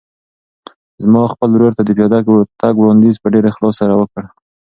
ما 1.11 1.21
خپل 1.33 1.49
ورور 1.53 1.71
ته 1.77 1.81
د 1.85 1.89
پیاده 1.97 2.19
تګ 2.61 2.73
وړاندیز 2.77 3.15
په 3.19 3.27
ډېر 3.33 3.43
اخلاص 3.51 3.75
سره 3.81 3.93
وکړ. 4.01 4.23